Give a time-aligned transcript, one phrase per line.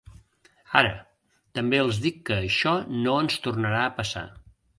[0.79, 0.93] Ara,
[1.59, 4.27] també els dic que això no ens tornarà a passar.